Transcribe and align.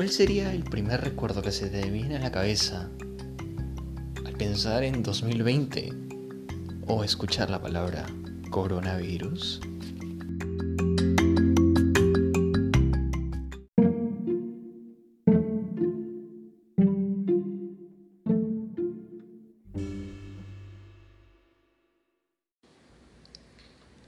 ¿Cuál 0.00 0.08
sería 0.08 0.54
el 0.54 0.64
primer 0.64 1.02
recuerdo 1.02 1.42
que 1.42 1.52
se 1.52 1.68
te 1.68 1.90
viene 1.90 2.16
a 2.16 2.20
la 2.20 2.32
cabeza 2.32 2.88
al 4.24 4.32
pensar 4.32 4.82
en 4.82 5.02
2020 5.02 5.92
o 6.86 7.04
escuchar 7.04 7.50
la 7.50 7.60
palabra 7.60 8.06
coronavirus? 8.48 9.60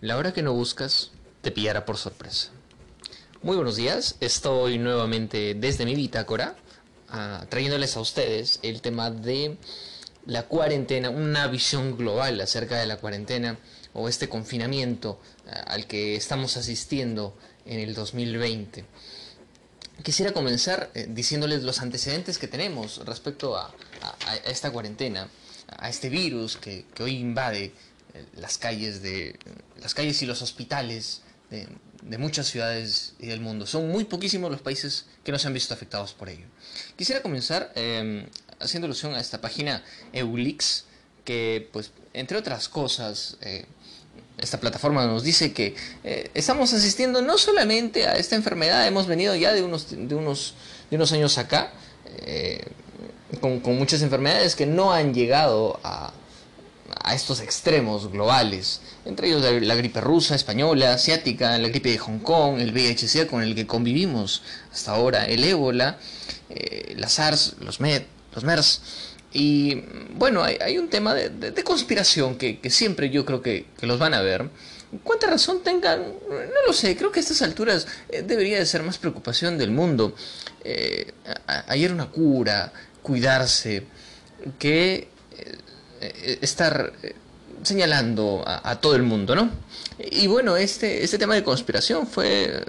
La 0.00 0.16
hora 0.16 0.32
que 0.32 0.42
no 0.42 0.54
buscas 0.54 1.10
te 1.42 1.50
pillará 1.50 1.84
por 1.84 1.98
sorpresa. 1.98 2.50
Muy 3.42 3.56
buenos 3.56 3.74
días, 3.74 4.14
estoy 4.20 4.78
nuevamente 4.78 5.54
desde 5.54 5.84
mi 5.84 5.96
bitácora 5.96 6.54
uh, 7.12 7.44
trayéndoles 7.46 7.96
a 7.96 8.00
ustedes 8.00 8.60
el 8.62 8.80
tema 8.80 9.10
de 9.10 9.56
la 10.26 10.44
cuarentena, 10.44 11.10
una 11.10 11.48
visión 11.48 11.96
global 11.96 12.40
acerca 12.40 12.78
de 12.78 12.86
la 12.86 12.98
cuarentena 12.98 13.58
o 13.94 14.08
este 14.08 14.28
confinamiento 14.28 15.18
uh, 15.46 15.50
al 15.66 15.88
que 15.88 16.14
estamos 16.14 16.56
asistiendo 16.56 17.36
en 17.66 17.80
el 17.80 17.94
2020. 17.94 18.84
Quisiera 20.04 20.30
comenzar 20.30 20.92
eh, 20.94 21.08
diciéndoles 21.10 21.64
los 21.64 21.80
antecedentes 21.80 22.38
que 22.38 22.46
tenemos 22.46 23.04
respecto 23.04 23.56
a 23.56 23.74
esta 24.44 24.70
cuarentena, 24.70 25.28
a 25.66 25.88
este 25.88 26.10
virus 26.10 26.56
que, 26.58 26.86
que 26.94 27.02
hoy 27.02 27.16
invade 27.16 27.72
eh, 28.14 28.24
las 28.36 28.56
calles 28.56 29.02
de 29.02 29.36
las 29.80 29.94
calles 29.94 30.22
y 30.22 30.26
los 30.26 30.42
hospitales 30.42 31.22
de, 31.50 31.66
de, 32.02 32.18
muchas 32.18 32.46
ciudades 32.48 33.14
del 33.18 33.40
mundo. 33.40 33.66
Son 33.66 33.88
muy 33.88 34.04
poquísimos 34.04 34.50
los 34.50 34.60
países 34.60 35.06
que 35.24 35.32
no 35.32 35.38
se 35.38 35.46
han 35.46 35.54
visto 35.54 35.74
afectados 35.74 36.12
por 36.12 36.28
ello. 36.28 36.46
Quisiera 36.96 37.22
comenzar 37.22 37.72
eh, 37.74 38.26
haciendo 38.60 38.86
alusión 38.86 39.14
a 39.14 39.20
esta 39.20 39.40
página 39.40 39.82
Eulix, 40.12 40.84
que, 41.24 41.68
pues, 41.72 41.90
entre 42.12 42.36
otras 42.36 42.68
cosas, 42.68 43.36
eh, 43.40 43.64
esta 44.38 44.58
plataforma 44.58 45.06
nos 45.06 45.22
dice 45.22 45.52
que 45.52 45.74
eh, 46.04 46.30
estamos 46.34 46.72
asistiendo 46.72 47.22
no 47.22 47.38
solamente 47.38 48.06
a 48.06 48.16
esta 48.16 48.34
enfermedad, 48.34 48.86
hemos 48.86 49.06
venido 49.06 49.34
ya 49.34 49.52
de 49.52 49.62
unos, 49.62 49.88
de 49.90 50.14
unos, 50.14 50.54
de 50.90 50.96
unos 50.96 51.12
años 51.12 51.38
acá, 51.38 51.72
eh, 52.18 52.64
con, 53.40 53.60
con 53.60 53.78
muchas 53.78 54.02
enfermedades 54.02 54.56
que 54.56 54.66
no 54.66 54.92
han 54.92 55.14
llegado 55.14 55.80
a 55.84 56.12
a 57.02 57.14
estos 57.14 57.40
extremos 57.40 58.10
globales, 58.10 58.80
entre 59.04 59.28
ellos 59.28 59.42
la, 59.42 59.74
gripe 59.74 60.00
rusa, 60.00 60.34
española, 60.34 60.94
asiática, 60.94 61.58
la 61.58 61.68
gripe 61.68 61.90
de 61.90 61.98
Hong 61.98 62.18
Kong, 62.20 62.60
el 62.60 62.72
VIH-Sida 62.72 63.26
con 63.26 63.42
el 63.42 63.54
que 63.54 63.66
convivimos 63.66 64.42
hasta 64.72 64.92
ahora, 64.92 65.24
el 65.24 65.44
ébola, 65.44 65.98
eh, 66.50 66.94
la 66.96 67.08
SARS, 67.08 67.56
los, 67.60 67.80
MED, 67.80 68.02
los 68.34 68.44
MERS. 68.44 68.82
Y 69.32 69.84
bueno, 70.14 70.42
hay, 70.42 70.76
un 70.76 70.88
tema 70.90 71.14
de, 71.14 71.64
conspiración 71.64 72.36
que, 72.36 72.58
siempre 72.68 73.08
yo 73.08 73.24
creo 73.24 73.40
que, 73.40 73.66
que, 73.78 73.86
los 73.86 73.98
van 73.98 74.12
a 74.12 74.20
ver. 74.20 74.50
¿Cuánta 75.04 75.26
razón 75.26 75.62
tengan? 75.62 76.02
No 76.28 76.66
lo 76.66 76.74
sé, 76.74 76.94
creo 76.98 77.10
que 77.10 77.20
a 77.20 77.22
estas 77.22 77.40
alturas 77.40 77.86
eh, 78.10 78.22
debería 78.22 78.58
de 78.58 78.66
ser 78.66 78.82
más 78.82 78.98
preocupación 78.98 79.56
del 79.56 79.70
mundo. 79.70 80.14
Eh, 80.64 81.12
ayer 81.66 81.92
una 81.92 82.10
cura, 82.10 82.72
cuidarse, 83.02 83.84
que 84.58 85.08
eh, 85.38 85.56
estar 86.40 86.92
eh, 87.02 87.14
señalando 87.62 88.42
a, 88.46 88.80
todo 88.80 88.96
el 88.96 89.02
mundo, 89.02 89.34
¿no? 89.34 89.50
Y 89.98 90.26
bueno, 90.26 90.56
este, 90.56 91.04
este 91.04 91.18
tema 91.18 91.34
de 91.34 91.44
conspiración 91.44 92.06
fue 92.06 92.64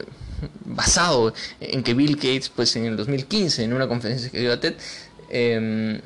basado 0.65 1.33
en 1.59 1.83
que 1.83 1.93
Bill 1.93 2.15
Gates, 2.15 2.49
pues 2.49 2.75
en 2.75 2.85
el 2.85 2.97
2015, 2.97 3.63
en 3.63 3.73
una 3.73 3.87
conferencia 3.87 4.29
que 4.29 4.39
dio 4.39 4.53
a 4.53 4.59
TED, 4.59 4.75
eh, 5.29 6.01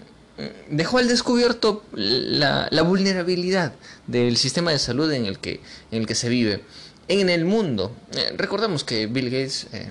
dejó 0.70 1.00
al 1.00 1.08
descubierto 1.08 1.84
la, 1.94 2.68
la, 2.72 2.82
vulnerabilidad 2.84 3.74
del 4.06 4.38
sistema 4.38 4.72
de 4.72 4.80
salud 4.80 5.12
en 5.12 5.26
el 5.26 5.40
que, 5.40 5.62
en 5.92 6.02
el 6.02 6.08
que 6.08 6.16
se 6.16 6.30
vive 6.30 6.62
en 7.08 7.30
el 7.30 7.46
mundo. 7.46 7.96
Eh, 8.16 8.34
recordemos 8.38 8.84
que 8.84 9.08
Bill 9.08 9.30
Gates, 9.30 9.68
eh, 9.74 9.90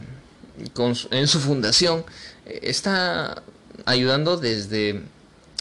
en 1.11 1.29
su 1.29 1.41
fundación, 1.41 2.05
eh, 2.47 2.61
está 2.63 3.43
ayudando 3.85 4.37
desde 4.37 5.03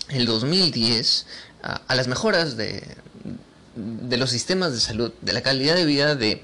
el 0.09 0.25
2010 0.25 1.25
a, 1.65 1.95
las 1.95 2.07
mejoras 2.07 2.57
de, 2.57 2.83
de, 3.75 4.17
los 4.17 4.29
sistemas 4.29 4.73
de 4.73 4.79
salud, 4.79 5.11
de 5.21 5.33
la 5.33 5.41
calidad 5.41 5.75
de 5.75 5.85
vida 5.85 6.15
de 6.15 6.41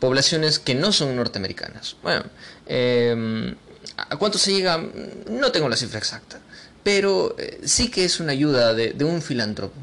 poblaciones 0.00 0.58
que 0.58 0.74
no 0.74 0.92
son 0.92 1.14
norteamericanas. 1.16 1.96
Bueno, 2.02 2.24
eh, 2.66 3.54
¿a 3.96 4.16
cuánto 4.16 4.38
se 4.38 4.52
llega? 4.52 4.82
No 5.30 5.52
tengo 5.52 5.68
la 5.68 5.76
cifra 5.76 5.98
exacta, 5.98 6.40
pero 6.82 7.34
eh, 7.38 7.60
sí 7.64 7.90
que 7.90 8.04
es 8.04 8.20
una 8.20 8.32
ayuda 8.32 8.74
de, 8.74 9.04
un 9.04 9.22
filántropo. 9.22 9.74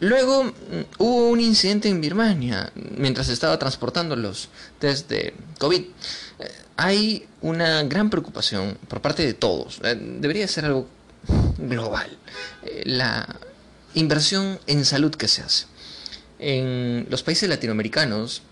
Luego 0.00 0.44
mm, 0.44 0.52
hubo 0.98 1.28
un 1.28 1.40
incidente 1.40 1.88
en 1.88 2.00
Birmania 2.00 2.72
mientras 2.74 3.28
estaba 3.28 3.58
transportando 3.58 4.16
los 4.16 4.48
test 4.78 5.08
de 5.08 5.34
COVID. 5.58 5.80
Eh, 5.82 6.52
hay 6.76 7.26
una 7.42 7.82
gran 7.84 8.10
preocupación 8.10 8.78
por 8.88 9.00
parte 9.00 9.24
de 9.24 9.34
todos. 9.34 9.80
Eh, 9.82 9.96
debería 10.20 10.48
ser 10.48 10.66
algo 10.66 10.88
global. 11.58 12.16
La 12.84 13.26
inversión 13.96 14.60
en 14.66 14.84
salud 14.84 15.14
que 15.14 15.26
se 15.26 15.42
hace. 15.42 15.66
En 16.38 17.06
los 17.10 17.22
países 17.22 17.48
latinoamericanos, 17.48 18.42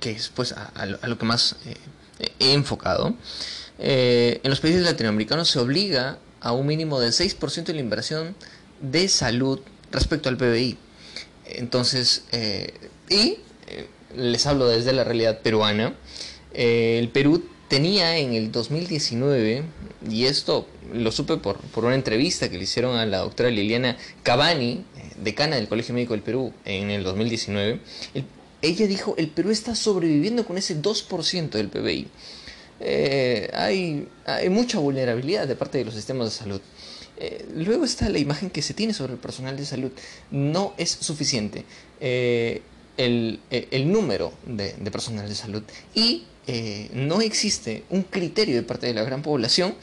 que 0.00 0.10
es 0.10 0.28
pues 0.28 0.52
a, 0.52 0.86
lo 0.86 1.16
que 1.16 1.24
más 1.24 1.56
eh, 1.64 1.76
he 2.40 2.52
enfocado, 2.52 3.14
eh, 3.78 4.40
en 4.42 4.50
los 4.50 4.60
países 4.60 4.82
latinoamericanos 4.82 5.48
se 5.48 5.58
obliga 5.58 6.18
a 6.40 6.52
un 6.52 6.66
mínimo 6.66 7.00
del 7.00 7.12
6% 7.12 7.64
de 7.64 7.74
la 7.74 7.80
inversión 7.80 8.34
de 8.80 9.08
salud 9.08 9.60
respecto 9.92 10.28
al 10.28 10.36
PBI. 10.36 10.76
Entonces, 11.46 12.24
eh, 12.32 12.74
y 13.08 13.38
les 14.16 14.46
hablo 14.46 14.66
desde 14.68 14.92
la 14.92 15.04
realidad 15.04 15.40
peruana, 15.40 15.94
el 16.52 17.08
Perú 17.10 17.44
tenía 17.70 18.18
en 18.18 18.34
el 18.34 18.50
2019, 18.50 19.62
y 20.10 20.26
esto 20.26 20.66
lo 20.92 21.12
supe 21.12 21.36
por, 21.36 21.58
por, 21.58 21.84
una 21.84 21.94
entrevista 21.94 22.50
que 22.50 22.58
le 22.58 22.64
hicieron 22.64 22.96
a 22.96 23.06
la 23.06 23.18
doctora 23.18 23.48
Liliana 23.48 23.96
Cavani, 24.24 24.84
decana 25.22 25.54
del 25.54 25.68
Colegio 25.68 25.94
Médico 25.94 26.12
del 26.14 26.22
Perú, 26.22 26.52
en 26.64 26.90
el 26.90 27.04
2019, 27.04 27.80
el, 28.14 28.24
ella 28.60 28.86
dijo, 28.88 29.14
el 29.16 29.28
Perú 29.28 29.50
está 29.50 29.76
sobreviviendo 29.76 30.44
con 30.44 30.58
ese 30.58 30.82
2% 30.82 31.50
del 31.50 31.68
PBI. 31.68 32.08
Eh, 32.80 33.48
hay, 33.54 34.08
hay, 34.26 34.48
mucha 34.48 34.80
vulnerabilidad 34.80 35.46
de 35.46 35.54
parte 35.54 35.78
de 35.78 35.84
los 35.84 35.94
sistemas 35.94 36.26
de 36.26 36.36
salud. 36.36 36.60
Eh, 37.18 37.46
luego 37.54 37.84
está 37.84 38.08
la 38.08 38.18
imagen 38.18 38.50
que 38.50 38.62
se 38.62 38.74
tiene 38.74 38.94
sobre 38.94 39.12
el 39.12 39.18
personal 39.20 39.56
de 39.56 39.64
salud. 39.64 39.92
No 40.32 40.74
es 40.76 40.90
suficiente 40.90 41.64
eh, 42.00 42.62
el, 42.96 43.38
el, 43.50 43.92
número 43.92 44.32
de, 44.44 44.72
de, 44.72 44.90
personal 44.90 45.28
de 45.28 45.34
salud 45.36 45.62
y 45.94 46.24
no 46.92 47.20
existe 47.20 47.84
un 47.90 48.02
criterio 48.02 48.56
de 48.56 48.62
parte 48.62 48.86
de 48.86 48.94
la 48.94 49.04
gran 49.04 49.22
población 49.22 49.74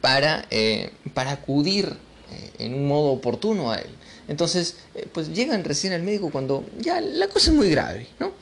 para, 0.00 0.46
eh, 0.50 0.90
para 1.14 1.32
acudir 1.32 1.96
eh, 2.30 2.50
en 2.64 2.74
un 2.74 2.86
modo 2.86 3.12
oportuno 3.12 3.70
a 3.70 3.76
él. 3.76 3.90
Entonces, 4.28 4.76
eh, 4.94 5.08
pues 5.10 5.30
llegan 5.32 5.64
recién 5.64 5.94
al 5.94 6.02
médico 6.02 6.30
cuando 6.30 6.64
ya 6.78 7.00
la 7.00 7.28
cosa 7.28 7.50
es 7.50 7.56
muy 7.56 7.70
grave, 7.70 8.06
¿no? 8.20 8.32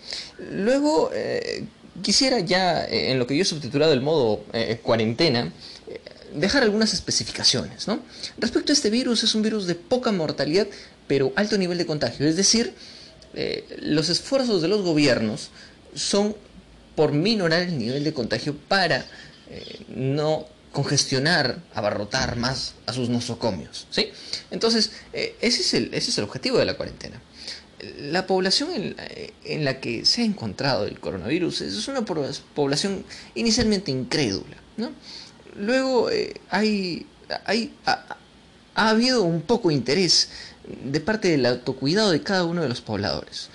Luego, 0.51 1.11
eh, 1.15 1.65
quisiera 2.03 2.41
ya, 2.41 2.85
eh, 2.85 3.13
en 3.13 3.21
lo 3.21 3.27
que 3.27 3.37
yo 3.37 3.43
he 3.43 3.47
subtitulado 3.47 3.93
el 3.93 4.03
modo 4.03 4.45
cuarentena, 4.83 5.53
dejar 6.35 6.65
algunas 6.65 6.93
especificaciones, 6.93 7.87
¿no? 7.87 8.01
Respecto 8.37 8.73
a 8.73 8.75
este 8.75 8.91
virus, 8.91 9.23
es 9.23 9.35
un 9.35 9.43
virus 9.43 9.67
de 9.67 9.77
poca 9.77 10.11
mortalidad, 10.11 10.67
pero 11.07 11.33
alto 11.37 11.57
nivel 11.57 11.79
de 11.79 11.87
contagio. 11.87 12.27
Es 12.27 12.37
decir, 12.37 12.75
los 13.79 14.09
esfuerzos 14.09 14.61
de 14.61 14.69
los 14.69 14.83
gobiernos 14.83 15.51
son 15.95 16.35
por 16.97 17.13
minorar 17.13 17.63
el 17.63 17.79
nivel 17.79 18.03
de 18.03 18.13
contagio 18.13 18.57
para 18.69 19.07
no 19.89 20.47
congestionar, 20.77 21.63
abarrotar 21.75 22.37
más 22.37 22.75
a 22.85 22.93
sus 22.93 23.09
nosocomios. 23.09 23.87
¿sí? 23.89 24.11
Entonces, 24.51 24.93
eh, 25.15 25.35
ese, 25.41 25.63
es 25.63 25.73
el, 25.73 25.95
ese 25.95 26.11
es 26.11 26.19
el 26.19 26.25
objetivo 26.25 26.59
de 26.59 26.67
la 26.67 26.77
cuarentena. 26.77 27.19
La 27.99 28.27
población 28.27 28.71
en, 28.75 28.97
en, 29.45 29.65
la 29.65 29.81
que 29.81 30.05
se 30.05 30.21
ha 30.21 30.25
encontrado 30.27 30.85
el 30.85 31.01
coronavirus 31.01 31.63
es 31.63 31.89
una 31.89 32.05
población 32.05 33.07
inicialmente 33.35 33.91
incrédula. 33.91 34.59
¿no? 34.77 34.91
Luego 35.59 36.11
eh, 36.11 36.35
hay, 36.51 37.07
hay, 37.47 37.73
ha, 37.87 38.19
ha, 38.75 38.91
habido 38.91 39.23
un 39.23 39.41
poco 39.41 39.71
interés 39.71 40.29
de 40.85 41.01
parte 41.01 41.29
del 41.29 41.47
autocuidado 41.47 42.11
de 42.11 42.23
cada 42.23 42.45
uno 42.45 42.61
de 42.61 42.69
los 42.69 42.83
pobladores. 42.83 43.49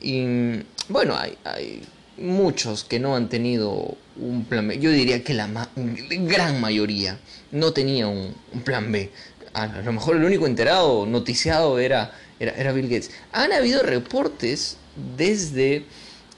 Y 0.00 0.64
bueno, 0.88 1.16
hay, 1.16 1.38
hay 1.44 1.82
muchos 2.18 2.84
que 2.84 2.98
no 2.98 3.16
han 3.16 3.28
tenido 3.28 3.96
un 4.16 4.44
plan 4.44 4.68
B. 4.68 4.78
Yo 4.78 4.90
diría 4.90 5.22
que 5.22 5.34
la 5.34 5.70
gran 5.74 6.60
mayoría 6.60 7.18
no 7.52 7.72
tenía 7.72 8.08
un, 8.08 8.34
plan 8.64 8.90
B. 8.90 9.10
A 9.52 9.66
lo 9.66 9.92
mejor 9.92 10.16
el 10.16 10.24
único 10.24 10.46
enterado, 10.46 11.06
noticiado, 11.06 11.78
era, 11.78 12.12
era, 12.38 12.52
era 12.52 12.72
Bill 12.72 12.88
Gates. 12.88 13.10
Han 13.32 13.52
habido 13.52 13.82
reportes 13.82 14.76
desde 15.16 15.84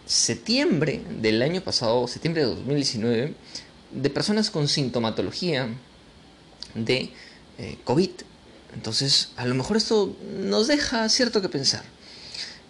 septiembre 0.06 1.02
del 1.20 1.42
año 1.42 1.60
pasado, 1.60 2.08
septiembre 2.08 2.42
de 2.42 2.48
2019, 2.54 3.34
de 3.90 4.10
personas 4.10 4.50
con 4.50 4.68
sintomatología 4.68 5.68
de 6.74 7.10
eh, 7.58 7.76
COVID. 7.84 8.10
Entonces, 8.74 9.30
a 9.36 9.46
lo 9.46 9.54
mejor 9.54 9.76
esto 9.76 10.16
nos 10.40 10.66
deja 10.66 11.08
cierto 11.08 11.42
que 11.42 11.48
pensar. 11.48 11.84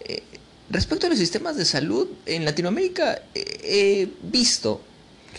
Eh, 0.00 0.22
respecto 0.70 1.06
a 1.06 1.10
los 1.10 1.18
sistemas 1.18 1.56
de 1.56 1.64
salud, 1.64 2.08
en 2.26 2.44
Latinoamérica 2.44 3.22
he 3.34 4.08
visto 4.22 4.80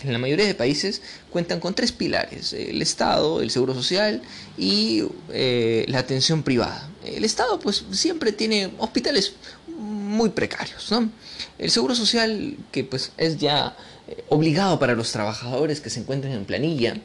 que 0.00 0.06
en 0.06 0.12
la 0.12 0.18
mayoría 0.18 0.46
de 0.46 0.54
países 0.54 1.02
cuentan 1.30 1.60
con 1.60 1.74
tres 1.74 1.92
pilares, 1.92 2.52
el 2.52 2.80
Estado, 2.80 3.40
el 3.40 3.50
Seguro 3.50 3.74
Social 3.74 4.22
y 4.56 5.04
eh, 5.32 5.84
la 5.88 5.98
atención 5.98 6.42
privada. 6.42 6.88
El 7.04 7.24
Estado 7.24 7.58
pues 7.58 7.84
siempre 7.92 8.32
tiene 8.32 8.72
hospitales 8.78 9.34
muy 9.68 10.30
precarios, 10.30 10.90
¿no? 10.90 11.10
El 11.58 11.70
Seguro 11.70 11.94
Social 11.94 12.56
que 12.72 12.84
pues 12.84 13.12
es 13.16 13.38
ya 13.38 13.76
eh, 14.08 14.24
obligado 14.28 14.78
para 14.78 14.94
los 14.94 15.12
trabajadores 15.12 15.80
que 15.80 15.90
se 15.90 16.00
encuentran 16.00 16.32
en 16.32 16.44
planilla 16.44 16.96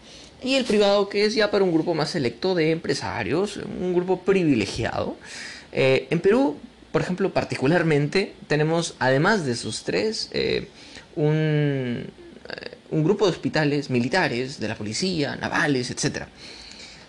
y 0.43 0.55
el 0.55 0.65
privado 0.65 1.09
que 1.09 1.25
es 1.25 1.33
ya 1.33 1.51
para 1.51 1.63
un 1.63 1.71
grupo 1.71 1.93
más 1.93 2.11
selecto 2.11 2.55
de 2.55 2.71
empresarios, 2.71 3.57
un 3.57 3.93
grupo 3.93 4.21
privilegiado. 4.21 5.15
Eh, 5.71 6.07
en 6.09 6.19
Perú, 6.19 6.57
por 6.95 7.01
ejemplo, 7.01 7.33
particularmente 7.33 8.33
tenemos 8.47 8.95
además 8.99 9.45
de 9.45 9.51
esos 9.51 9.83
tres 9.83 10.29
un 11.17 12.07
un 12.91 13.03
grupo 13.03 13.25
de 13.25 13.31
hospitales 13.31 13.89
militares, 13.89 14.59
de 14.59 14.67
la 14.67 14.75
policía, 14.75 15.35
navales, 15.35 15.91
etc. 15.91 16.27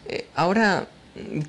Eh, 0.08 0.26
ahora, 0.34 0.88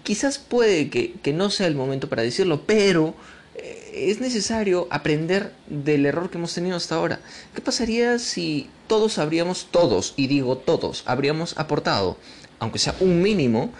quizás 0.03 0.37
puede 0.37 0.89
que, 0.89 1.33
no 1.33 1.49
sea 1.49 1.67
el 1.67 1.75
momento 1.75 2.09
para 2.09 2.21
decirlo, 2.21 2.63
pero 2.65 3.15
eh, 3.55 4.09
es 4.09 4.19
necesario 4.19 4.87
aprender 4.89 5.53
del 5.67 6.05
error 6.05 6.29
que 6.29 6.37
hemos 6.37 6.53
tenido 6.53 6.77
hasta 6.77 6.95
ahora. 6.95 7.19
¿Qué 7.55 7.61
pasaría 7.61 8.19
si 8.19 8.69
todos 8.87 9.17
habríamos, 9.17 9.67
todos, 9.71 10.13
y 10.17 10.27
digo 10.27 10.57
todos, 10.57 11.03
habríamos 11.05 11.57
aportado, 11.57 12.17
aunque 12.59 12.79
sea 12.79 12.95
un 12.99 13.21
mínimo, 13.21 13.71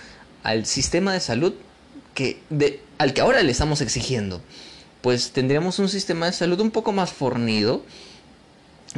al 0.44 0.65
sistema 0.65 1.13
de 1.13 1.19
salud 1.19 1.54
que 2.18 2.40
de, 2.50 2.81
al 2.98 3.14
que 3.14 3.22
ahora 3.22 3.44
le 3.44 3.52
estamos 3.52 3.80
exigiendo? 3.81 4.42
Pues 5.02 5.31
tendríamos 5.34 5.78
un 5.78 5.88
sistema 5.88 6.25
de 6.25 6.34
salud 6.34 6.60
un 6.60 6.72
poco 6.72 6.92
más 6.92 7.12
fornido, 7.12 7.84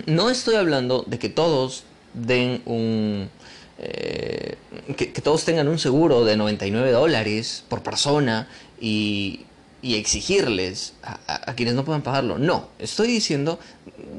no 0.06 0.30
estoy 0.30 0.56
hablando 0.56 1.04
de 1.06 1.19
que 1.19 1.27
todos 1.27 1.83
den 2.13 2.62
un... 2.66 3.30
Eh, 3.77 4.56
que, 4.95 5.07
todos 5.07 5.44
tengan 5.44 5.68
un 5.68 5.80
seguro 5.80 6.24
de 6.24 6.38
99 6.38 6.92
dólares 6.92 7.66
por 7.68 7.83
persona 7.83 8.48
y, 8.80 9.45
exigirles 9.83 10.94
a, 11.04 11.54
quienes 11.56 11.75
no 11.75 11.83
puedan 11.83 12.01
pagarlo. 12.01 12.38
No, 12.38 12.69
estoy 12.80 13.07
diciendo 13.07 13.60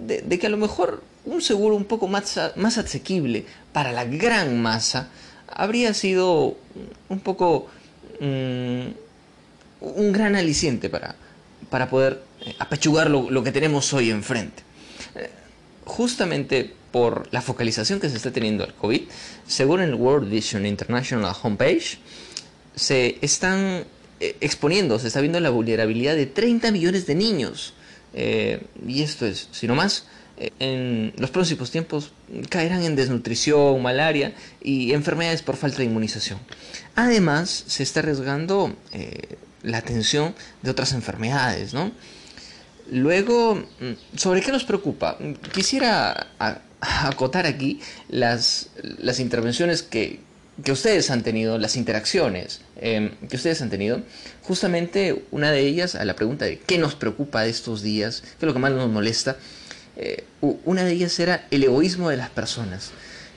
de, 0.06 0.38
que 0.38 0.47
a 0.47 0.50
lo 0.50 0.58
mejor 0.58 1.02
un 1.25 1.41
seguro 1.41 1.75
un 1.75 1.85
poco 1.85 2.06
más, 2.06 2.38
más 2.56 2.76
asequible 2.76 3.47
para 3.73 3.93
la 3.93 4.05
gran 4.05 4.61
masa 4.61 5.08
habría 5.47 5.94
sido 5.94 6.56
un 7.08 7.20
poco 7.20 7.67
un 8.20 10.12
gran 10.12 10.37
aliciente 10.37 10.88
para, 10.88 11.17
para 11.70 11.88
poder 11.88 12.22
eh, 12.44 12.55
apechugar 12.58 13.11
lo, 13.11 13.31
lo 13.31 13.43
que 13.43 13.52
tenemos 13.52 13.93
hoy 13.93 14.11
enfrente 14.11 14.62
justamente 15.90 16.72
por 16.93 17.28
la 17.32 17.43
focalización 17.43 18.00
que 18.00 18.08
se 18.08 18.17
está 18.17 18.32
teniendo 18.32 18.64
al 18.64 18.75
COVID, 18.75 19.02
según 19.46 19.81
el 19.81 19.94
World 19.94 20.31
Vision 20.31 20.64
International 20.67 21.34
homepage, 21.43 21.99
se 22.75 23.19
están 23.20 23.84
eh, 24.20 24.37
exponiendo, 24.40 24.99
se 24.99 25.08
está 25.08 25.20
viendo 25.20 25.40
la 25.40 25.50
vulnerabilidad 25.50 26.14
de 26.14 26.26
30 26.26 26.70
millones 26.73 27.06
de 27.06 27.14
niños. 27.14 27.75
Eh, 28.14 28.62
y 28.87 29.02
esto 29.02 29.26
es, 29.26 29.49
si 29.52 29.66
no 29.66 29.75
más, 29.75 30.06
eh, 30.30 30.30
en 30.58 31.12
los 31.16 31.31
próximos 31.31 31.70
tiempos 31.70 32.12
caerán 32.48 32.82
en 32.82 32.96
desnutrición, 32.96 33.82
malaria 33.82 34.34
y 34.62 34.92
enfermedades 34.92 35.42
por 35.42 35.56
falta 35.56 35.78
de 35.78 35.84
inmunización. 35.84 36.38
Además, 36.96 37.64
se 37.66 37.82
está 37.82 38.00
arriesgando 38.00 38.75
la 39.62 39.78
atención 39.78 40.34
de 40.62 40.70
otras 40.70 40.92
enfermedades, 40.92 41.75
¿no? 41.75 41.92
Luego, 42.90 43.54
mm, 43.54 44.16
¿sobre 44.16 44.40
qué 44.40 44.50
nos 44.50 44.64
preocupa? 44.64 45.16
Quisiera 45.52 46.28
acotar 46.81 47.46
aquí 47.46 47.81
las, 48.08 48.70
las 48.98 49.20
intervenciones 49.20 49.82
que, 49.82 50.20
ustedes 50.70 51.10
han 51.10 51.22
tenido, 51.22 51.56
las 51.58 51.76
interacciones 51.76 52.60
em, 52.76 53.12
que 53.28 53.37
ustedes 53.37 53.62
han 53.62 53.70
tenido. 53.70 54.02
Justamente 54.42 55.25
una 55.31 55.52
de 55.52 55.60
ellas, 55.60 55.94
a 55.94 56.04
la 56.04 56.16
pregunta 56.16 56.44
de 56.44 56.58
qué 56.58 56.78
nos 56.78 56.94
preocupa 56.94 57.46
estos 57.46 57.82
días, 57.82 58.22
qué 58.22 58.28
es 58.40 58.46
lo 58.46 58.52
que 58.52 58.58
más 58.58 58.72
nos 58.72 58.90
molesta, 58.90 59.37
eh, 59.96 60.25
una 60.40 60.84
de 60.84 60.92
ellas 60.92 61.19
era 61.19 61.46
el 61.50 61.64
egoísmo 61.64 62.08
de 62.10 62.16
las 62.16 62.31
personas. 62.31 62.90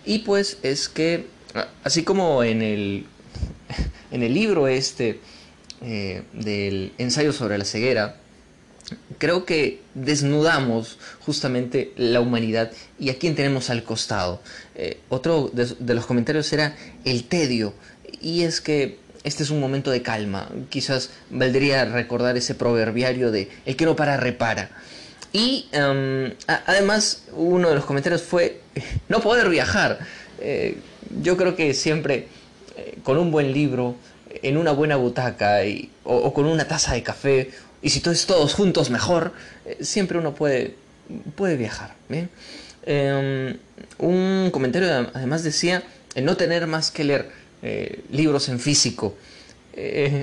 Y 0.06 0.20
pues 0.20 0.58
es 0.64 0.90
que, 0.90 1.28
así 1.84 2.04
como 2.04 2.44
en 2.44 2.62
el, 2.62 3.06
en 4.12 4.24
el 4.24 4.34
libro 4.34 4.68
este 4.68 5.20
eh, 5.82 6.24
del 6.34 6.94
ensayo 6.98 7.34
sobre 7.34 7.58
la 7.58 7.66
ceguera, 7.66 8.18
creo 9.18 9.46
que 9.46 9.82
desnudamos 9.94 10.98
justamente 11.22 11.94
la 11.96 12.20
humanidad 12.20 12.72
y 13.00 13.10
a 13.10 13.18
quién 13.18 13.36
tenemos 13.36 13.70
al 13.70 13.84
costado. 13.84 14.42
Eh, 14.76 15.00
otro 15.10 15.52
de, 15.54 15.94
los 15.94 16.06
comentarios 16.06 16.52
era 16.54 16.76
el 17.06 17.26
tedio, 17.26 17.74
y 18.22 18.44
es 18.44 18.62
que 18.62 19.00
este 19.24 19.44
es 19.44 19.50
un 19.50 19.60
momento 19.60 19.92
de 19.92 20.02
calma. 20.02 20.50
Quizás 20.70 21.10
valdría 21.30 21.86
recordar 21.86 22.38
ese 22.38 22.56
proverbiario 22.56 23.32
de 23.32 23.50
el 23.66 23.76
que 23.76 23.86
no 23.86 23.96
para 23.96 24.18
repara. 24.18 24.70
Y 25.34 25.68
em, 25.72 26.32
además 26.48 27.24
uno 27.34 27.70
de 27.70 27.76
los 27.76 27.86
comentarios 27.86 28.22
fue 28.22 28.62
no 29.10 29.20
poder 29.20 29.50
viajar. 29.50 30.00
Eh, 30.40 30.78
yo 31.22 31.36
creo 31.36 31.56
que 31.56 31.74
siempre 31.74 32.28
eh, 32.78 33.00
con 33.04 33.18
un 33.18 33.32
buen 33.32 33.52
libro, 33.52 33.96
en 34.42 34.58
una 34.58 34.72
buena 34.72 34.96
butaca 34.96 35.60
o 36.04 36.34
con 36.34 36.46
una 36.46 36.68
taza 36.68 36.94
de 36.94 37.04
café 37.04 37.52
y 37.82 37.90
si 37.90 38.00
todos, 38.00 38.26
todos 38.26 38.54
juntos 38.54 38.90
mejor, 38.90 39.34
eh, 39.66 39.78
siempre 39.82 40.18
uno 40.18 40.34
puede, 40.36 40.76
puede 41.36 41.58
viajar. 41.58 41.96
Em, 42.86 43.58
un 43.98 44.50
comentario 44.52 45.10
además 45.14 45.44
decía, 45.44 45.84
no 46.22 46.38
tener 46.38 46.68
más 46.68 46.92
que 46.92 47.04
leer 47.04 47.44
libros 48.12 48.50
en 48.50 48.60
físico. 48.60 49.16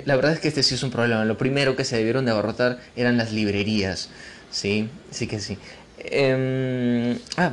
La 0.04 0.14
verdad 0.14 0.32
es 0.34 0.40
que 0.40 0.48
este 0.48 0.62
sí 0.62 0.74
es 0.74 0.82
un 0.82 0.90
problema. 0.90 1.24
Lo 1.24 1.38
primero 1.38 1.74
que 1.74 1.84
se 1.84 1.96
debieron 1.96 2.26
de 2.26 2.32
abarrotar 2.32 2.80
eran 2.96 3.16
las 3.16 3.32
librerías. 3.32 4.10
Sí, 4.50 4.88
sí 5.10 5.26
que 5.26 5.40
sí. 5.40 5.58
Em, 5.98 7.18
ah, 7.36 7.52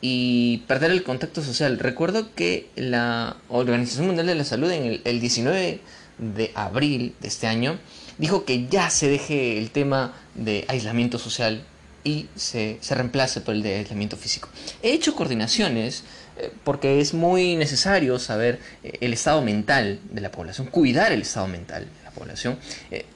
y 0.00 0.58
perder 0.66 0.90
el 0.90 1.02
contacto 1.02 1.42
social. 1.42 1.78
Recuerdo 1.78 2.34
que 2.34 2.68
la 2.76 3.36
Organización 3.48 4.06
Mundial 4.06 4.26
de 4.26 4.34
la 4.34 4.44
Salud 4.44 4.70
en 4.70 4.84
el, 4.84 5.02
el 5.04 5.20
19 5.20 5.80
de 6.18 6.52
abril 6.54 7.14
de 7.20 7.28
este 7.28 7.46
año 7.46 7.78
dijo 8.18 8.44
que 8.44 8.66
ya 8.68 8.90
se 8.90 9.08
deje 9.08 9.58
el 9.58 9.70
tema 9.70 10.14
de 10.34 10.64
aislamiento 10.68 11.18
social 11.18 11.64
y 12.04 12.28
se, 12.36 12.78
reemplace 12.90 13.40
por 13.40 13.54
el 13.54 13.62
de 13.62 13.76
aislamiento 13.76 14.16
físico. 14.16 14.48
He 14.82 14.92
hecho 14.92 15.16
coordinaciones 15.16 16.04
eh, 16.36 16.52
porque 16.62 17.00
es 17.00 17.14
muy 17.14 17.56
necesario 17.56 18.18
saber 18.18 18.60
eh, 18.82 18.98
el 19.00 19.14
estado 19.14 19.40
mental 19.40 19.98
de 20.10 20.20
la 20.20 20.30
población, 20.30 20.66
cuidar 20.66 21.12
el 21.12 21.22
estado 21.22 21.48
mental 21.48 21.84
de 21.84 22.04
la 22.04 22.10
población, 22.10 22.58
eh, 22.90 23.06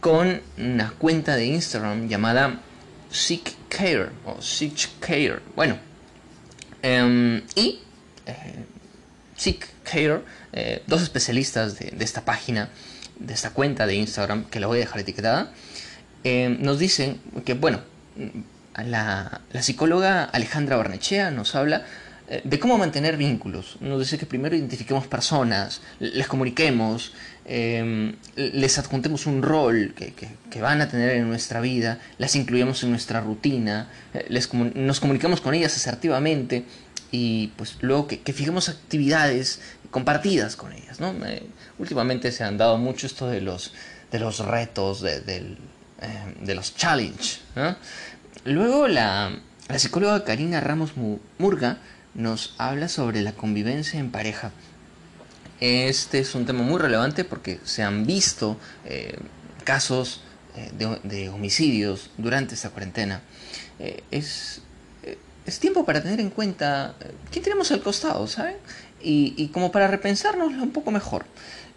con 0.00 0.40
una 0.58 0.90
cuenta 0.98 1.36
de 1.36 1.46
Instagram 1.46 2.08
llamada 2.08 2.60
Sick 3.10 3.54
Care 3.68 4.10
o 4.24 4.40
Sick 4.42 4.98
Care. 5.00 5.40
Bueno, 5.54 5.78
em, 6.82 7.42
y 7.54 7.80
Sick 9.36 9.68
Care, 9.84 10.22
dos 10.86 11.02
especialistas 11.02 11.78
de, 11.78 11.94
esta 12.00 12.24
página, 12.24 12.70
de 13.18 13.34
esta 13.34 13.50
cuenta 13.50 13.86
de 13.86 13.94
Instagram, 13.94 14.44
que 14.46 14.60
la 14.60 14.66
voy 14.66 14.78
a 14.78 14.80
dejar 14.80 15.00
etiquetada, 15.00 15.52
eh, 16.24 16.56
nos 16.60 16.78
dicen 16.78 17.20
que, 17.44 17.54
bueno, 17.54 17.80
la, 18.76 19.40
la, 19.52 19.62
psicóloga 19.62 20.24
Alejandra 20.24 20.76
Barnechea 20.76 21.30
nos 21.30 21.54
habla 21.54 21.78
eh, 21.78 21.82
de 22.44 22.58
cómo 22.58 22.78
mantener 22.78 23.16
vínculos. 23.16 23.76
Nos 23.80 23.98
dice 23.98 24.16
que 24.16 24.26
primero 24.26 24.54
identifiquemos 24.54 25.06
personas, 25.06 25.80
les 25.98 26.28
comuniquemos, 26.28 27.12
eh, 27.44 28.14
les 28.36 28.78
adjuntemos 28.78 29.26
un 29.26 29.42
rol 29.42 29.94
que, 29.96 30.12
que, 30.12 30.60
van 30.60 30.80
a 30.80 30.88
tener 30.88 31.10
en 31.10 31.28
nuestra 31.28 31.60
vida, 31.60 31.98
las 32.18 32.36
incluyamos 32.36 32.84
en 32.84 32.90
nuestra 32.90 33.20
rutina, 33.20 33.88
les, 34.28 34.52
nos 34.54 35.00
comunicamos 35.00 35.40
con 35.40 35.54
ellas 35.54 35.74
asertivamente 35.76 36.64
y 37.10 37.48
pues 37.56 37.78
luego 37.80 38.06
que, 38.06 38.20
que 38.20 38.32
fijemos 38.32 38.68
actividades 38.68 39.60
compartidas 39.90 40.56
con 40.56 40.72
ellas. 40.72 41.00
¿no? 41.00 41.14
últimamente 41.78 42.30
se 42.32 42.44
han 42.44 42.56
dado 42.58 42.78
mucho 42.78 43.06
esto 43.06 43.26
de 43.26 43.40
los, 43.40 43.72
de 44.12 44.18
los 44.20 44.38
retos, 44.38 45.00
de, 45.00 45.56
eh, 46.00 46.54
los 46.54 46.76
challenge. 46.76 47.40
Luego 48.44 48.88
la, 48.88 49.32
la, 49.68 49.78
psicóloga 49.78 50.24
Karina 50.24 50.60
Ramos 50.60 50.92
Murga 51.38 51.78
nos 52.14 52.54
habla 52.58 52.88
sobre 52.88 53.22
la 53.22 53.32
convivencia 53.32 54.00
en 54.00 54.10
pareja. 54.10 54.52
Este 55.60 56.20
es 56.20 56.34
un 56.34 56.46
tema 56.46 56.62
muy 56.62 56.78
relevante 56.78 57.24
porque 57.24 57.60
se 57.64 57.82
han 57.82 58.06
visto 58.06 58.58
eh, 58.84 59.18
casos 59.64 60.22
eh, 60.56 60.70
de, 60.76 60.98
de, 61.02 61.28
homicidios 61.28 62.10
durante 62.16 62.54
esta 62.54 62.70
cuarentena. 62.70 63.22
es 64.10 64.62
es 65.46 65.58
tiempo 65.58 65.84
para 65.84 66.02
tener 66.02 66.20
en 66.20 66.30
cuenta 66.30 66.94
eh, 67.00 67.10
quién 67.30 67.42
tenemos 67.42 67.70
al 67.72 67.82
costado, 67.82 68.26
¿saben? 68.26 68.56
Y, 69.02 69.48
como 69.48 69.72
para 69.72 69.86
repensarnos 69.86 70.52
un 70.52 70.72
poco 70.72 70.90
mejor. 70.90 71.24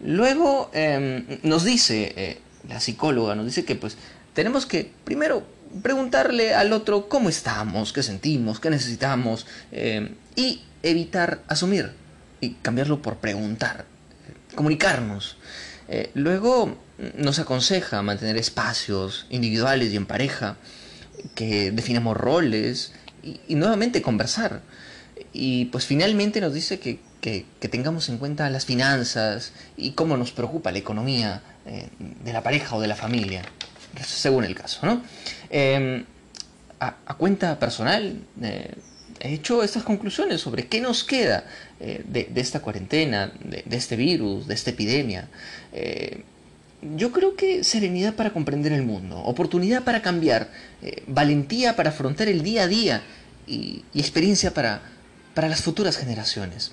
Luego 0.00 0.70
em, 0.74 1.24
nos 1.42 1.64
dice, 1.64 2.12
eh, 2.16 2.38
la 2.68 2.80
psicóloga 2.80 3.34
nos 3.34 3.46
dice 3.46 3.64
que 3.64 3.76
pues 3.76 3.96
tenemos 4.34 4.66
que 4.66 4.92
primero 5.04 5.42
preguntarle 5.82 6.54
al 6.54 6.72
otro 6.72 7.08
cómo 7.08 7.28
estamos, 7.28 7.92
qué 7.92 8.02
sentimos, 8.02 8.60
qué 8.60 8.70
necesitamos 8.70 9.46
em, 9.72 10.14
y 10.36 10.62
evitar 10.82 11.42
asumir 11.48 11.92
y 12.40 12.50
cambiarlo 12.54 13.00
por 13.02 13.16
preguntar, 13.16 13.86
comunicarnos. 14.54 15.36
luego 16.14 16.76
nos 17.16 17.38
aconseja 17.38 18.02
mantener 18.02 18.36
espacios 18.36 19.26
individuales 19.30 19.92
y 19.92 19.96
en 19.96 20.06
pareja, 20.06 20.56
que 21.34 21.70
definamos 21.70 22.16
roles 22.16 22.92
y, 23.22 23.54
nuevamente 23.54 24.02
conversar. 24.02 24.62
Y 25.32 25.66
pues 25.66 25.86
finalmente 25.86 26.40
nos 26.40 26.54
dice 26.54 26.78
que, 26.78 27.00
tengamos 27.70 28.08
en 28.08 28.18
cuenta 28.18 28.50
las 28.50 28.66
finanzas 28.66 29.52
y 29.76 29.92
cómo 29.92 30.16
nos 30.16 30.32
preocupa 30.32 30.70
la 30.72 30.78
economía 30.78 31.42
eh, 31.66 31.88
de 31.98 32.32
la 32.32 32.42
pareja 32.42 32.76
o 32.76 32.80
de 32.80 32.88
la 32.88 32.96
familia, 32.96 33.42
según 34.02 34.44
el 34.44 34.54
caso. 34.54 34.84
¿no? 34.86 35.02
Em, 35.50 36.04
a, 36.80 37.14
cuenta 37.16 37.58
personal, 37.58 38.20
eh, 38.42 38.74
he 39.20 39.34
hecho 39.34 39.62
estas 39.62 39.82
conclusiones 39.82 40.40
sobre 40.40 40.66
qué 40.66 40.80
nos 40.80 41.04
queda 41.04 41.44
eh, 41.80 42.02
de, 42.06 42.28
esta 42.40 42.60
cuarentena, 42.60 43.32
de, 43.42 43.64
este 43.76 43.96
virus, 43.96 44.46
de 44.46 44.54
esta 44.54 44.70
epidemia 44.70 45.28
yo 46.96 47.12
creo 47.12 47.34
que 47.36 47.64
serenidad 47.64 48.14
para 48.14 48.32
comprender 48.32 48.72
el 48.72 48.82
mundo, 48.82 49.18
oportunidad 49.18 49.84
para 49.84 50.02
cambiar, 50.02 50.50
eh, 50.82 51.02
valentía 51.06 51.76
para 51.76 51.90
afrontar 51.90 52.28
el 52.28 52.42
día 52.42 52.64
a 52.64 52.68
día 52.68 53.02
y, 53.46 53.84
experiencia 53.94 54.52
para, 54.52 54.82
para, 55.34 55.48
las 55.48 55.62
futuras 55.62 55.96
generaciones. 55.96 56.72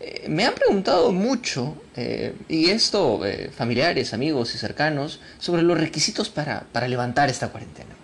Eh, 0.00 0.26
me 0.28 0.44
han 0.44 0.54
preguntado 0.54 1.12
mucho, 1.12 1.76
eh, 1.96 2.34
y 2.48 2.70
esto 2.70 3.20
familiares, 3.56 4.14
amigos 4.14 4.54
y 4.54 4.58
cercanos, 4.58 5.20
sobre 5.38 5.62
los 5.62 5.78
requisitos 5.78 6.28
para, 6.28 6.66
para 6.72 6.88
levantar 6.88 7.28
esta 7.28 7.48
cuarentena. 7.48 7.94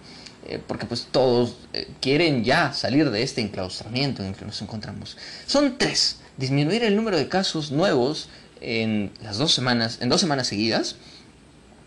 porque 0.66 0.84
pues 0.84 1.08
todos 1.10 1.56
quieren 2.02 2.44
ya 2.44 2.74
salir 2.74 3.10
de 3.10 3.22
este 3.22 3.40
enclaustramiento 3.40 4.22
en 4.22 4.28
el 4.28 4.34
que 4.34 4.44
nos 4.44 4.60
encontramos. 4.60 5.16
Son 5.46 5.78
tres. 5.78 6.18
Disminuir 6.36 6.84
el 6.84 6.96
número 6.96 7.16
de 7.16 7.28
casos 7.28 7.70
nuevos 7.70 8.28
en 8.60 9.10
las 9.22 9.38
dos 9.38 9.54
semanas, 9.54 9.98
en 10.02 10.10
dos 10.10 10.20
semanas 10.20 10.48
seguidas, 10.48 10.96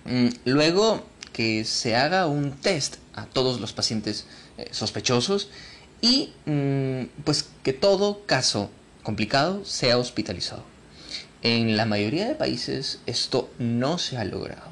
Mm, 0.08 0.30
luego 0.46 1.04
que 1.34 1.66
se 1.66 1.96
haga 1.96 2.28
un 2.28 2.54
test 2.54 2.96
a 3.14 3.26
todos 3.26 3.60
los 3.60 3.74
pacientes 3.74 4.26
eh, 4.58 4.70
sospechosos 4.72 5.50
y 6.02 6.32
mm, 6.46 7.24
pues 7.26 7.50
que 7.62 7.74
todo 7.74 8.26
caso 8.26 8.72
complicado 9.08 9.64
sea 9.64 9.98
hospitalizado. 9.98 10.66
En 11.42 11.78
la 11.78 11.86
mayoría 11.86 12.28
de 12.28 12.36
países 12.36 13.00
esto 13.06 13.50
no 13.58 14.00
se 14.00 14.18
ha 14.18 14.26
logrado. 14.26 14.68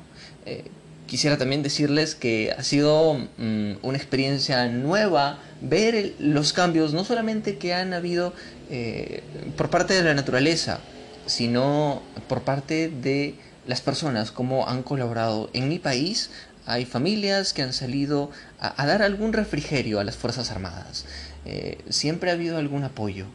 Eh, 0.45 0.65
quisiera 1.07 1.37
también 1.37 1.63
decirles 1.63 2.15
que 2.15 2.51
ha 2.51 2.61
sido 2.61 3.13
mm, 3.13 3.75
una 3.81 3.97
experiencia 3.97 4.67
nueva 4.67 5.39
ver 5.61 6.15
los 6.19 6.51
cambios, 6.51 6.91
no 6.91 7.05
solamente 7.05 7.57
que 7.57 7.73
han 7.73 7.93
habido 7.93 8.33
eh, 8.69 9.23
por 9.55 9.69
parte 9.69 9.93
de 9.93 10.03
la 10.03 10.13
naturaleza, 10.13 10.81
sino 11.27 12.03
por 12.27 12.41
parte 12.41 12.89
de 12.89 13.35
las 13.65 13.79
personas, 13.79 14.31
cómo 14.31 14.67
han 14.67 14.83
colaborado. 14.83 15.49
En 15.53 15.69
mi 15.69 15.79
país 15.79 16.29
hay 16.65 16.83
familias 16.83 17.53
que 17.53 17.61
han 17.61 17.71
salido 17.71 18.31
a, 18.59 18.85
dar 18.85 19.01
algún 19.01 19.31
refrigerio 19.31 20.01
a 20.01 20.03
las 20.03 20.17
Fuerzas 20.17 20.51
Armadas. 20.51 21.05
Eh, 21.45 21.77
siempre 21.87 22.31
ha 22.31 22.33
habido 22.33 22.57
algún 22.57 22.83
apoyo. 22.83 23.27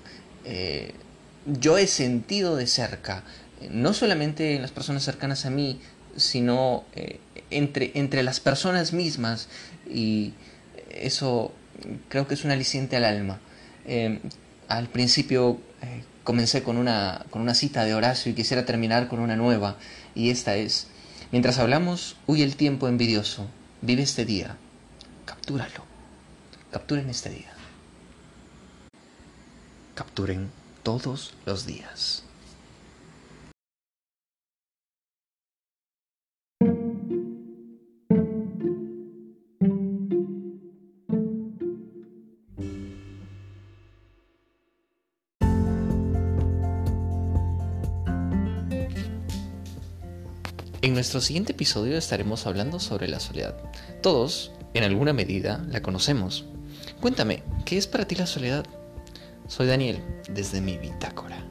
Eh, 0.50 0.92
yo 1.46 1.78
he 1.78 1.86
sentido 1.86 2.56
de 2.56 2.66
cerca, 2.66 3.22
no 3.70 3.94
solamente 3.94 4.56
en 4.56 4.62
las 4.62 4.72
personas 4.72 5.04
cercanas 5.04 5.46
a 5.46 5.50
mí, 5.50 5.80
sino 6.16 6.84
eh, 6.94 7.20
entre, 7.50 7.92
entre 7.94 8.24
las 8.24 8.40
personas 8.40 8.92
mismas, 8.92 9.48
y 9.88 10.34
eso 10.90 11.52
creo 12.08 12.26
que 12.26 12.34
es 12.34 12.44
un 12.44 12.50
aliciente 12.50 12.96
al 12.96 13.04
alma. 13.04 13.38
al 14.68 14.88
principio 14.88 15.58
comencé 16.24 16.62
con 16.62 16.76
una, 16.76 17.24
con 17.30 17.42
una 17.42 17.54
cita 17.54 17.84
de 17.84 17.94
Horacio 17.94 18.30
y 18.30 18.34
quisiera 18.34 18.64
terminar 18.66 19.06
con 19.08 19.20
una 19.20 19.36
nueva, 19.36 19.76
y 20.16 20.30
esta 20.30 20.56
es, 20.56 20.88
mientras 21.30 21.58
hablamos, 21.58 22.16
huye 22.26 22.42
el 22.42 22.56
tiempo 22.56 22.88
envidioso, 22.88 23.46
vive 23.82 24.02
este 24.02 24.24
día, 24.24 24.56
captúralo, 25.26 25.84
capturen 26.72 27.08
este 27.08 27.30
día, 27.30 27.52
capturen 30.00 30.50
todos 30.82 31.34
los 31.44 31.66
días. 31.66 32.24
En 50.80 50.94
nuestro 50.94 51.20
siguiente 51.20 51.52
episodio 51.52 51.98
estaremos 51.98 52.46
hablando 52.46 52.80
sobre 52.80 53.06
la 53.06 53.20
soledad. 53.20 53.54
Todos, 54.00 54.50
en 54.72 54.84
alguna 54.84 55.12
medida, 55.12 55.62
la 55.68 55.82
conocemos. 55.82 56.46
Cuéntame, 57.02 57.42
¿qué 57.66 57.76
es 57.76 57.86
para 57.86 58.06
ti 58.06 58.14
la 58.14 58.26
soledad? 58.26 58.64
Soy 59.50 59.66
Daniel, 59.66 60.00
desde 60.28 60.60
mi 60.60 60.78
bitácora. 60.78 61.49